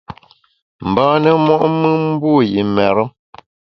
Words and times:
Mbâne 0.89 1.29
mo’mùn 1.45 1.93
mbu 2.13 2.31
yi 2.49 2.61
mêre. 2.75 3.03